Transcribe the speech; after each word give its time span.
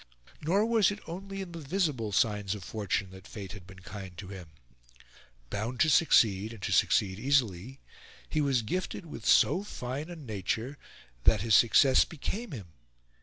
Nor 0.41 0.65
was 0.65 0.89
it 0.89 0.97
only 1.05 1.41
in 1.43 1.51
the 1.51 1.59
visible 1.59 2.11
signs 2.11 2.55
of 2.55 2.63
fortune 2.63 3.11
that 3.11 3.27
Fate 3.27 3.51
had 3.51 3.67
been 3.67 3.81
kind 3.81 4.17
to 4.17 4.29
him. 4.29 4.47
Bound 5.51 5.79
to 5.81 5.91
succeed, 5.91 6.53
and 6.53 6.61
to 6.63 6.71
succeed 6.71 7.19
easily, 7.19 7.79
he 8.27 8.41
was 8.41 8.63
gifted 8.63 9.05
with 9.05 9.27
so 9.27 9.61
fine 9.63 10.09
a 10.09 10.15
nature 10.15 10.79
that 11.25 11.41
his 11.41 11.53
success 11.53 12.03
became 12.03 12.49
him. 12.49 12.69